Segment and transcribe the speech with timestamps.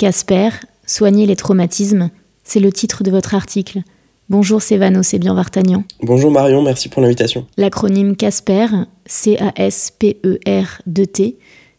[0.00, 0.48] Casper,
[0.86, 2.08] soigner les traumatismes,
[2.42, 3.82] c'est le titre de votre article.
[4.30, 5.84] Bonjour Sévano, c'est bien Vartagnan.
[6.02, 7.46] Bonjour Marion, merci pour l'invitation.
[7.58, 8.68] L'acronyme CASPER,
[9.04, 9.76] C-A-S-P-E-R-2-T,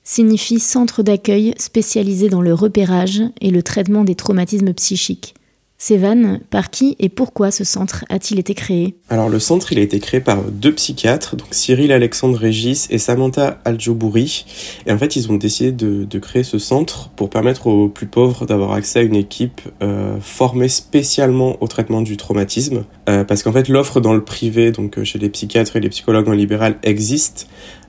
[0.03, 5.33] signifie Centre d'accueil spécialisé dans le repérage et le traitement des traumatismes psychiques.
[5.81, 8.93] Sévan, par qui et pourquoi ce centre a-t-il été créé?
[9.09, 12.99] Alors le centre il a été créé par deux psychiatres, donc Cyril Alexandre Régis et
[12.99, 14.45] Samantha Aljobouri.
[14.85, 18.45] Et en fait ils ont décidé de, créer ce centre pour permettre aux plus pauvres
[18.45, 22.83] d'avoir accès à une équipe euh, formée spécialement au traitement du traumatisme.
[23.09, 25.89] Euh, parce qu'en fait l'offre dans le privé, donc euh, chez les psychiatres et les
[25.89, 27.47] psychologues en libéral existe,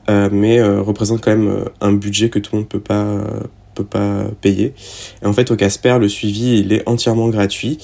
[0.09, 3.25] mais représente quand même un budget que tout le monde peut pas
[3.75, 4.75] peut pas payer.
[5.23, 7.79] Et en fait, au Casper, le suivi, il est entièrement gratuit.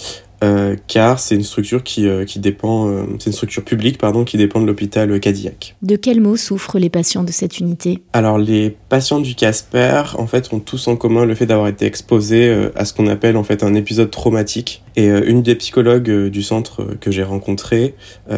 [0.44, 4.24] Euh, car c'est une structure qui, euh, qui dépend, euh, c'est une structure publique pardon,
[4.24, 5.74] qui dépend de l'hôpital Cadillac.
[5.82, 8.02] De quels maux souffrent les patients de cette unité?
[8.12, 11.86] Alors les patients du Casper, en fait, ont tous en commun le fait d'avoir été
[11.86, 14.82] exposés à ce qu'on appelle en fait un épisode traumatique.
[14.96, 17.94] Et une des psychologues du centre que j'ai rencontré,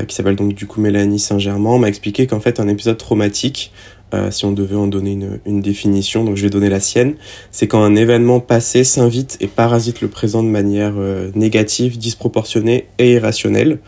[0.06, 3.72] qui s'appelle donc du coup Mélanie Saint-Germain, m'a expliqué qu'en fait un épisode traumatique
[4.12, 7.14] euh, si on devait en donner une, une, définition, donc je vais donner la sienne,
[7.50, 12.86] c'est quand un événement passé s'invite et parasite le présent de manière euh, négative, disproportionnée
[12.98, 13.78] et irrationnelle.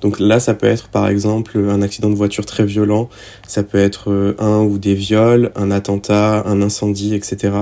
[0.00, 3.08] Donc là, ça peut être par exemple un accident de voiture très violent,
[3.46, 7.52] ça peut être euh, un ou des viols, un attentat, un incendie, etc.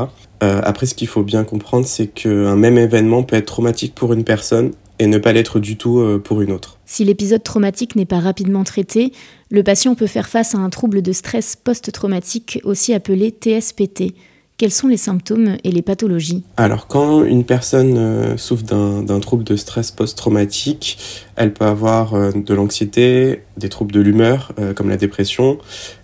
[0.40, 4.22] après, ce qu'il faut bien comprendre, c'est qu'un même événement peut être traumatique pour une
[4.22, 6.78] personne et ne pas l'être du tout euh, pour une autre.
[6.86, 9.12] Si l'épisode traumatique n'est pas rapidement traité,
[9.50, 14.14] le patient peut faire face à un trouble de stress post-traumatique, aussi appelé TSPT.
[14.58, 16.42] Quels sont les symptômes et les pathologies?
[16.56, 20.98] Alors quand une personne euh, souffre d'un trouble de stress post-traumatique,
[21.36, 25.58] elle peut avoir euh, de l'anxiété, des troubles de l'humeur comme la dépression,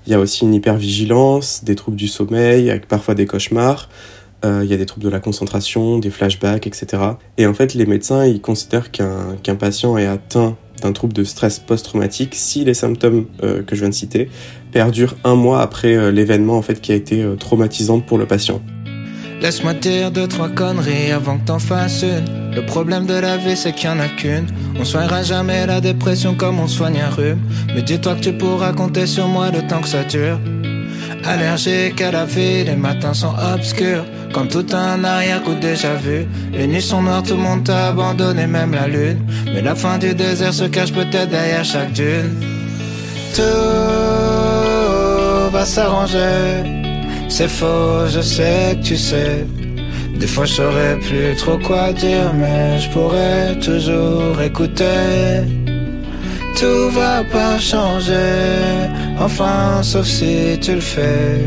[0.07, 3.89] il y a aussi une hypervigilance, des troubles du sommeil avec parfois des cauchemars,
[4.45, 7.03] euh, il y a des troubles de la concentration, des flashbacks, etc.
[7.39, 11.59] Et en fait, les médecins, ils considèrent qu'un patient est atteint d'un trouble de stress
[11.61, 14.29] post-traumatique si les symptômes euh, que je viens de citer
[14.73, 18.61] perdurent un mois après euh, l'événement en fait qui a été traumatisant pour le patient.
[19.43, 22.55] Laisse-moi dire deux, trois conneries avant que t'en fasses une.
[22.55, 24.47] Le problème de la vie, c'est qu'il n'y en a qu'une.
[24.79, 27.41] On soignera jamais la dépression comme on soigne un rhume.
[27.75, 30.39] Mais dis-toi que tu pourras compter sur moi le temps que ça dure.
[31.25, 34.05] Allergique à la vie, les matins sont obscurs.
[34.33, 36.27] Comme tout un arrière-coup déjà vu.
[36.53, 39.19] Les nuits sont noires, tout le monde t'a abandonné, même la lune.
[39.53, 42.41] Mais la fin du désert se cache peut-être derrière chaque dune.
[43.35, 43.43] Tout
[45.53, 46.65] va s'arranger.
[47.29, 49.47] C'est faux, je sais que tu sais.
[50.19, 55.43] Des fois je saurais plus trop quoi dire, mais je pourrais toujours écouter
[56.63, 58.89] tout va pas changer.
[59.19, 61.41] Enfin, sauf si tu le fais.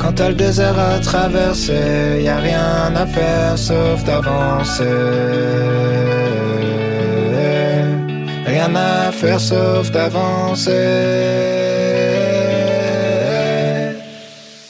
[0.00, 4.84] Quand t'as le désert à traverser, y a rien à faire sauf d'avancer.
[8.46, 10.70] Rien à faire sauf d'avancer.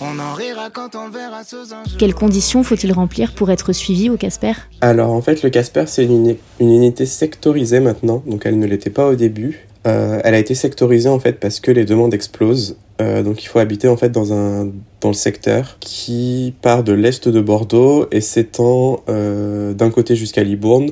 [0.00, 4.10] On en rira quand on verra sous un Quelles conditions faut-il remplir pour être suivi
[4.10, 4.52] au Casper?
[4.80, 8.90] Alors en fait, le Casper, c'est une, une unité sectorisée maintenant, donc elle ne l'était
[8.90, 9.68] pas au début.
[9.86, 12.76] Euh, elle a été sectorisée en fait parce que les demandes explosent.
[13.00, 14.70] Euh, donc il faut habiter en fait dans un
[15.00, 20.42] dans le secteur qui part de l'est de Bordeaux et s'étend euh, d'un côté jusqu'à
[20.42, 20.90] Libourne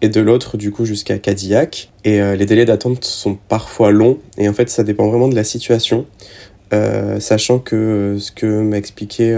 [0.00, 1.90] et de l'autre du coup jusqu'à Cadillac.
[2.04, 5.44] Et les délais d'attente sont parfois longs et en fait ça dépend vraiment de la
[5.44, 6.06] situation.
[7.20, 9.30] sachant que ce que m'a expliqué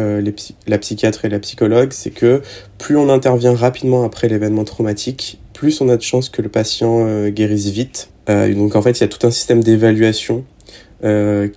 [0.66, 2.40] la psychiatre et la psychologue, c'est que
[2.78, 7.28] plus on intervient rapidement après l'événement traumatique, plus on a de chances que le patient
[7.28, 8.08] guérisse vite.
[8.28, 10.44] Euh, donc en fait, il y a tout un système d'évaluation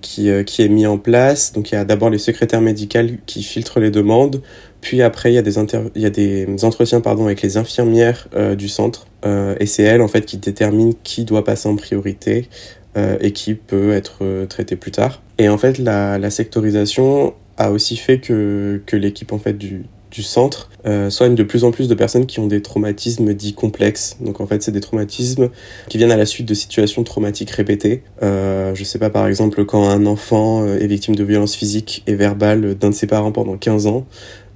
[0.01, 1.53] qui, qui est mis en place.
[1.53, 4.41] Donc il y a d'abord les secrétaires médicaux qui filtrent les demandes,
[4.81, 5.57] puis après il y a des,
[5.95, 8.27] il y a des entretiens pardon, avec les infirmières
[8.57, 12.49] du centre, et c'est elles en fait qui déterminent qui doit passer en priorité
[12.95, 15.21] et qui peut être traité plus tard.
[15.37, 19.83] Et en fait la, la sectorisation a aussi fait que, que l'équipe en fait du,
[20.11, 23.53] du centre euh, soigne de plus en plus de personnes qui ont des traumatismes dits
[23.53, 24.17] complexes.
[24.21, 25.49] Donc en fait, c'est des traumatismes
[25.89, 28.03] qui viennent à la suite de situations traumatiques répétées.
[28.23, 32.03] Euh, je sais pas, par exemple, quand un enfant euh, est victime de violences physiques
[32.07, 34.05] et verbales d'un de ses parents pendant 15 ans,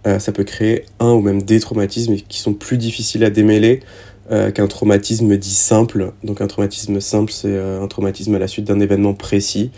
[0.08, 3.82] euh, ça peut créer un ou même des traumatismes qui sont plus difficiles à démêler
[4.32, 6.14] euh, qu'un traumatisme dit simple.
[6.24, 9.72] Donc un traumatisme simple, c'est un traumatisme à la suite d'un événement précis.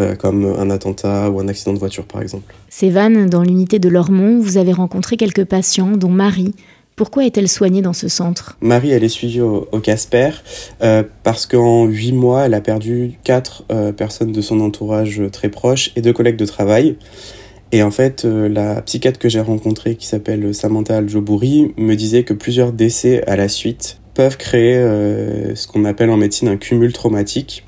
[0.00, 2.54] Euh, comme un attentat ou un accident de voiture par exemple.
[2.70, 6.54] Sévan, dans l'unité de Lormont, vous avez rencontré quelques patients, dont Marie.
[6.96, 8.56] Pourquoi est-elle soignée dans ce centre?
[8.60, 10.30] Marie, elle est suivie au, Casper
[10.82, 15.50] euh, parce qu'en huit mois, elle a perdu quatre euh, personnes de son entourage très
[15.50, 16.96] proche et deux collègues de travail.
[17.72, 22.34] Et en fait, la psychiatre que j'ai rencontrée, qui s'appelle Samantha Aljobouri, me disait que
[22.34, 24.74] plusieurs décès à la suite peuvent créer
[25.54, 27.64] ce qu'on appelle en médecine un cumul traumatique.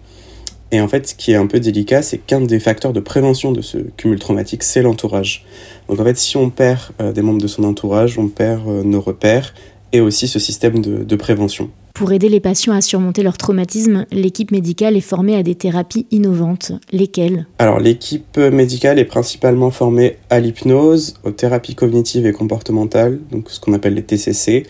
[0.73, 3.53] Et en fait, ce qui est un peu délicat, c'est qu'un des facteurs de prévention
[3.53, 5.45] de ce cumul traumatique, c'est l'entourage.
[5.89, 8.83] Donc en fait, si on perd euh, des membres de son entourage, on perd euh,
[8.83, 9.53] nos repères
[9.93, 11.69] et aussi ce système de, de, prévention.
[11.93, 16.07] Pour aider les patients à surmonter leur traumatisme, l'équipe médicale est formée à des thérapies
[16.11, 16.73] innovantes.
[16.91, 17.47] Lesquelles?
[17.59, 23.61] Alors l'équipe médicale est principalement formée à l'hypnose, aux thérapies cognitives et comportementales, donc ce
[23.61, 24.65] qu'on appelle les TCC,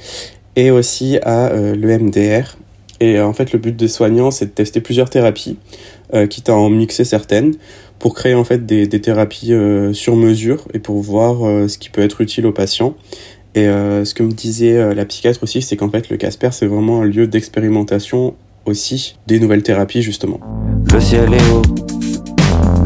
[0.56, 2.56] et aussi à euh, l'EMDR,
[3.00, 5.56] et euh, en fait, le but des soignants, c'est de tester plusieurs thérapies,
[6.14, 7.54] euh, quitte à en mixer certaines,
[7.98, 9.52] pour créer en fait des, thérapies
[9.92, 12.96] sur mesure et pour voir ce qui peut être utile aux patients.
[13.54, 17.02] Et ce que me disait la psychiatre aussi, c'est qu'en fait, le Casper, c'est vraiment
[17.02, 18.34] un lieu d'expérimentation
[18.64, 20.40] aussi des nouvelles thérapies, justement.
[20.92, 21.62] Le ciel est haut,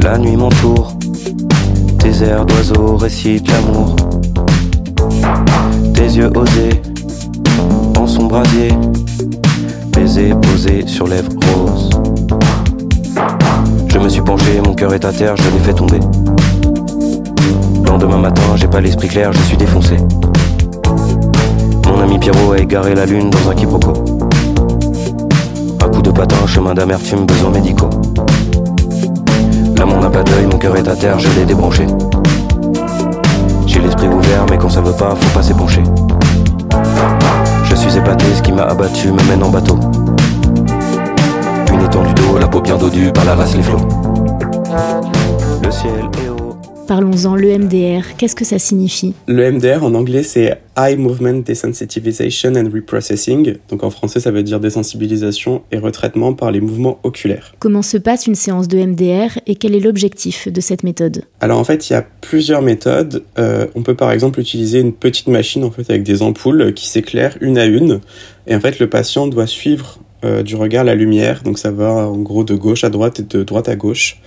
[0.03, 0.99] la nuit m'entoure,
[1.99, 3.97] tes airs d'oiseaux récitent l'amour,
[5.95, 6.83] tes yeux osés
[8.07, 8.69] son brasier
[9.93, 11.91] baiser posé sur lèvres roses.
[13.89, 16.01] Je me suis penché, mon cœur est à terre, je l'ai fait tomber.
[17.85, 19.97] Lendemain matin, j'ai pas l'esprit clair, je suis défoncé.
[21.87, 23.93] Mon ami Pierrot a égaré la lune dans un quiproquo.
[25.83, 27.91] Un coup de patin, chemin d'amertume, besoins médicaux.
[29.79, 31.87] L'amour n'a pas d'œil, mon cœur est à terre, je l'ai débranché.
[33.67, 35.83] J'ai l'esprit ouvert, mais quand ça veut pas, faut pas s'épancher.
[37.97, 39.79] Je suis épaté, ce qui m'a abattu me mène en bateau.
[41.73, 43.89] Une étendue d'eau, la peau bien dodue par la race les flots.
[45.63, 46.11] Le ciel
[46.87, 53.57] Parlons-en, l'EMDR, qu'est-ce que ça signifie L'EMDR en anglais c'est Eye Movement Desensitization and Reprocessing,
[53.69, 57.57] donc en français ça veut dire désensibilisation et retraitement par les mouvements oculaires.
[57.59, 61.59] Comment se passe une séance de MDR et quel est l'objectif de cette méthode Alors
[61.59, 63.25] en fait il y a plusieurs méthodes.
[63.37, 66.87] Euh, on peut par exemple utiliser une petite machine en fait avec des ampoules qui
[66.87, 68.01] s'éclairent une à une
[68.47, 72.09] et en fait le patient doit suivre euh, du regard la lumière, donc ça va
[72.09, 74.21] en gros de gauche à droite et de droite à gauche.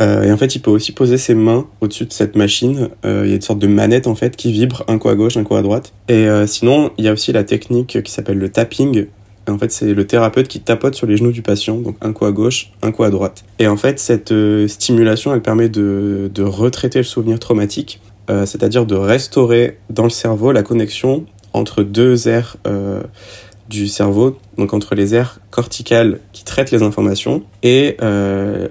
[0.00, 2.88] Euh, et en fait, il peut aussi poser ses mains au-dessus de cette machine.
[3.04, 5.14] Euh, il y a une sorte de manette en fait qui vibre un coup à
[5.14, 5.92] gauche, un coup à droite.
[6.08, 9.06] Et euh, sinon, il y a aussi la technique qui s'appelle le tapping.
[9.46, 12.12] Et en fait, c'est le thérapeute qui tapote sur les genoux du patient, donc un
[12.12, 13.44] coup à gauche, un coup à droite.
[13.58, 14.34] Et en fait, cette
[14.68, 20.52] stimulation, elle permet de, de retraiter le souvenir traumatique, c'est-à-dire de restaurer dans le cerveau
[20.52, 21.24] la connexion
[21.54, 22.58] entre deux aires
[23.68, 28.66] du cerveau, donc entre les aires corticales qui traitent les informations et euh,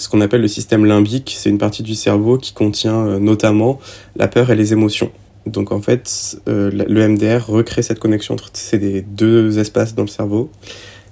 [0.00, 3.78] ce qu'on appelle le système limbique, c'est une partie du cerveau qui contient euh, notamment
[4.16, 5.12] la peur et les émotions.
[5.46, 10.08] Donc en fait, euh, le MDR recrée cette connexion entre ces deux espaces dans le
[10.08, 10.50] cerveau.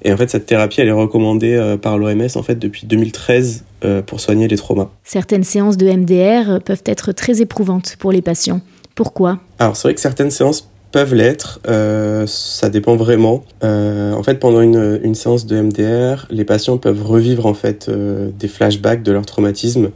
[0.02, 3.64] Et en fait, cette thérapie, elle est recommandée euh, par l'OMS en fait depuis 2013
[4.06, 4.90] pour soigner les traumas.
[5.04, 8.60] Certaines séances de MDR peuvent être très éprouvantes pour les patients.
[8.96, 9.38] Pourquoi?
[9.60, 13.44] Alors c'est vrai que certaines séances peuvent l'être, euh, ça dépend vraiment.
[13.62, 17.88] Euh, en fait, pendant une, une, séance de MDR, les patients peuvent revivre en fait
[17.88, 19.90] euh, des flashbacks de leur traumatisme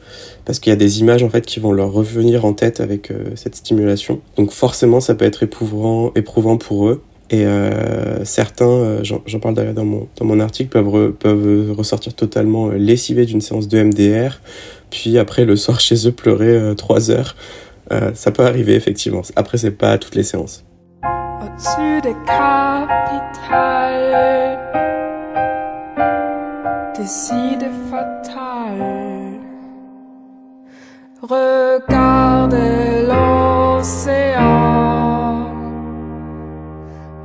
[0.44, 3.12] parce qu'il y a des images en fait qui vont leur revenir en tête avec
[3.36, 4.20] cette stimulation.
[4.36, 7.02] Donc forcément, ça peut être éprouvant, éprouvant pour eux.
[7.30, 7.46] Et
[8.24, 13.40] certains, j'en parle d'ailleurs dans mon, dans mon article, peuvent, peuvent ressortir totalement lessivés d'une
[13.40, 14.40] séance de MDR,
[14.90, 17.36] puis après le soir chez eux pleurer trois heures.
[18.14, 19.22] ça peut arriver effectivement.
[19.36, 20.64] Après, c'est pas toutes les séances.
[21.42, 22.58] Au-dessus des capitales,
[26.96, 29.40] des idées fatales.
[31.22, 34.52] Regardez l'océan,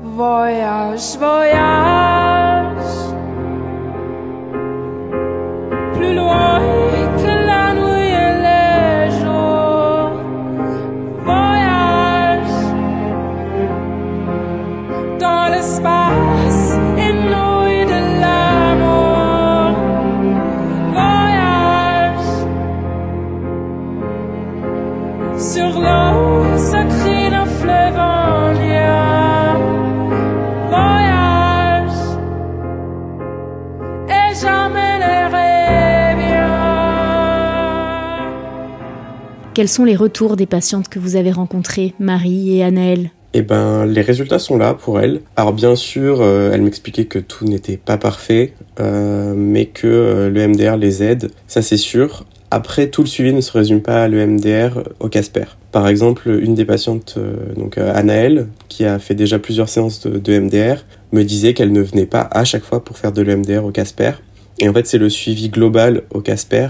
[0.01, 2.93] voyage, voyage,
[5.93, 6.76] plus loin.
[39.57, 43.09] Quels sont les retours des patientes que vous avez rencontrées, Marie et Anaëlle?
[43.33, 45.21] Eh ben, les résultats sont là pour elle.
[45.35, 50.29] Alors bien sûr, euh, elle m'expliquait que tout n'était pas parfait, euh, mais que euh,
[50.29, 52.27] le MDR les aide, ça c'est sûr.
[52.51, 55.45] Après, tout le suivi ne se résume pas à l'EMDR au Casper.
[55.71, 60.39] Par exemple, une des patientes, euh, donc Anaëlle, qui a fait déjà plusieurs séances de,
[61.13, 64.11] me disait qu'elle ne venait pas à chaque fois pour faire de l'EMDR au Casper.
[64.59, 66.67] Et en fait, c'est le suivi global au Casper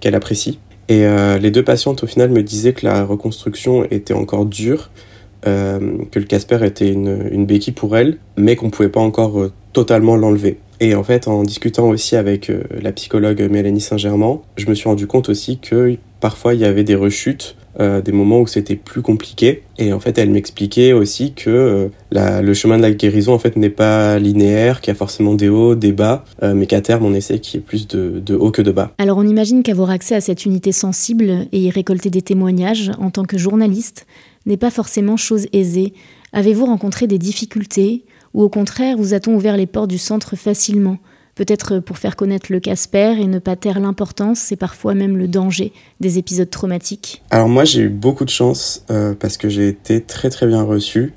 [0.00, 0.58] qu'elle apprécie.
[0.88, 4.90] Et euh, les deux patientes, au final, me disaient que la reconstruction était encore dure,
[5.46, 9.40] euh, que le Casper était une, une béquille pour elle, mais qu'on pouvait pas encore
[9.40, 10.58] euh, totalement l'enlever.
[10.78, 12.52] Et en fait, en discutant aussi avec
[12.82, 16.84] la psychologue Mélanie Saint-Germain, je me suis rendu compte aussi que parfois il y avait
[16.84, 19.62] des rechutes, euh, des moments où c'était plus compliqué.
[19.78, 23.56] Et en fait, elle m'expliquait aussi que euh, le chemin de la guérison en fait
[23.56, 27.04] n'est pas linéaire, qu'il y a forcément des hauts, des bas, euh, mais qu'à terme
[27.04, 28.92] on essaie qu'il y ait plus de, de hauts que de bas.
[28.98, 33.10] Alors on imagine qu'avoir accès à cette unité sensible et y récolter des témoignages en
[33.10, 34.06] tant que journaliste
[34.46, 35.92] n'est pas forcément chose aisée.
[36.32, 40.98] Avez-vous rencontré des difficultés ou au contraire vous a-t-on ouvert les portes du centre facilement?
[41.36, 45.28] Peut-être pour faire connaître le Casper et ne pas taire l'importance et parfois même le
[45.28, 47.22] danger des épisodes traumatiques.
[47.30, 50.62] Alors moi j'ai eu beaucoup de chance euh, parce que j'ai été très très bien
[50.62, 51.12] reçu.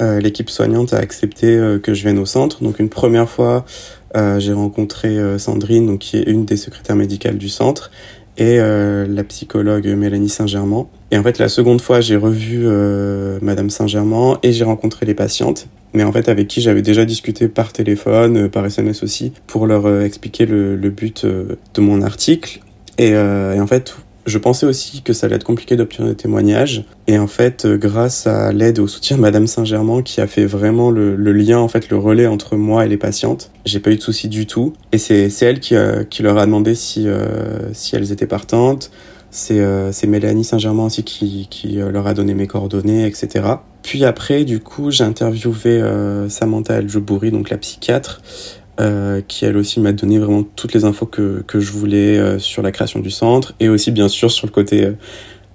[0.00, 2.64] Euh, L'équipe soignante a accepté euh, que je vienne au centre.
[2.64, 3.66] Donc une première fois
[4.14, 7.90] j'ai rencontré euh, Sandrine, donc qui est une des secrétaires médicales du centre,
[8.36, 10.86] et euh, la psychologue Mélanie Saint-Germain.
[11.10, 15.14] Et en fait la seconde fois j'ai revu euh, Madame Saint-Germain et j'ai rencontré les
[15.14, 15.68] patientes.
[15.92, 19.66] Mais en fait avec qui j'avais déjà discuté par téléphone, euh, par SMS aussi, pour
[19.66, 22.60] leur euh, expliquer le, but euh, de mon article.
[23.00, 23.94] Euh, et en fait
[24.26, 26.84] je pensais aussi que ça allait être compliqué d'obtenir des témoignages.
[27.06, 30.26] Et en fait, euh, grâce à l'aide et au soutien de Madame Saint-Germain, qui a
[30.26, 33.90] fait vraiment le, lien, en fait, le relais entre moi et les patientes, j'ai pas
[33.90, 34.74] eu de soucis du tout.
[34.92, 38.90] Et c'est elle qui, euh, qui leur a demandé si, euh, si elles étaient partantes.
[39.32, 43.44] C'est euh, Mélanie Saint-Germain aussi qui, qui leur a donné mes coordonnées, etc.
[43.82, 45.82] Puis après, du coup, j'ai interviewé
[46.28, 48.20] Samantha El donc la psychiatre,
[48.80, 52.38] euh, qui elle aussi m'a donné vraiment toutes les infos que, que je voulais euh,
[52.38, 54.92] sur la création du centre et aussi bien sûr sur le côté euh,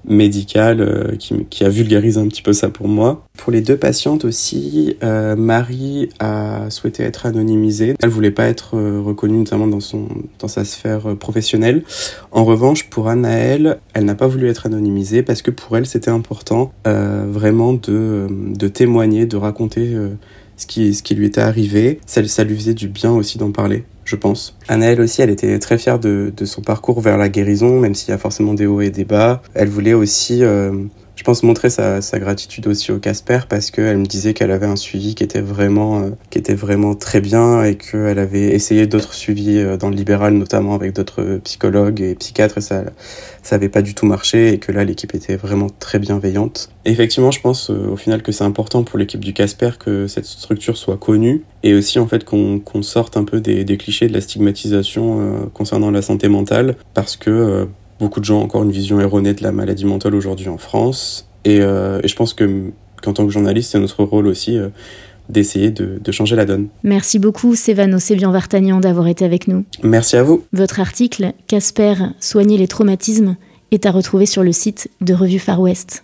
[0.07, 3.25] médical qui, qui a vulgarisé un petit peu ça pour moi.
[3.39, 7.95] Pour les deux patientes aussi, Marie a souhaité être anonymisée.
[8.03, 11.81] Elle voulait pas être reconnue notamment dans son dans sa sphère professionnelle.
[12.31, 16.11] En revanche, pour Anaëlle, elle n'a pas voulu être anonymisée parce que pour elle c'était
[16.11, 19.97] important vraiment de de témoigner, de raconter
[20.57, 21.99] ce qui, ce qui lui était arrivé.
[22.05, 24.57] Ça, ça lui faisait du bien aussi d'en parler, je pense.
[24.67, 28.09] Anaëlle aussi, elle était très fière de, de son parcours vers la guérison, même s'il
[28.09, 29.41] y a forcément des hauts et des bas.
[29.53, 30.71] Elle voulait aussi, euh,
[31.15, 34.65] je pense, montrer sa, sa gratitude aussi au Casper parce qu'elle me disait qu'elle avait
[34.65, 38.85] un suivi qui était vraiment, euh, qui était vraiment très bien et qu'elle avait essayé
[38.85, 42.83] d'autres suivis euh, dans le libéral, notamment avec d'autres psychologues et psychiatres et ça,
[43.43, 46.69] ça avait pas du tout marché et que là l'équipe était vraiment très bienveillante.
[46.83, 50.25] Effectivement, je pense euh, au final que c'est important pour l'équipe du Casper que cette
[50.25, 54.07] structure soit connue et aussi en fait qu'on qu'on sorte un peu des, des clichés
[54.07, 57.67] de la stigmatisation euh, concernant la santé mentale parce que
[57.99, 61.27] beaucoup de gens ont encore une vision erronée de la maladie mentale aujourd'hui en France
[61.43, 62.71] et, euh, et je pense que
[63.01, 64.69] qu'en tant que journaliste, c'est notre rôle aussi euh,
[65.29, 66.67] d'essayer de, de changer la donne.
[66.83, 69.63] Merci beaucoup Sévano Sébian Vartagnan d'avoir été avec nous.
[69.83, 70.43] Merci à vous.
[70.53, 73.35] Votre article Casper, soigner les traumatismes
[73.71, 76.03] est à retrouver sur le site de Revue Far West.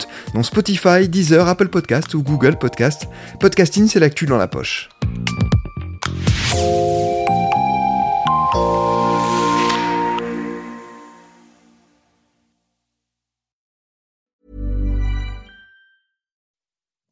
[0.33, 3.07] dont Spotify, Deezer, Apple Podcast ou Google Podcast.
[3.39, 4.89] Podcasting, c'est l'actu dans la poche.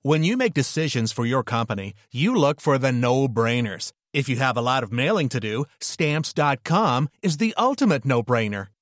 [0.01, 3.91] When you make decisions for your company, you look for the no-brainers.
[4.13, 8.67] If you have a lot of mailing to do, stamps.com is the ultimate no-brainer.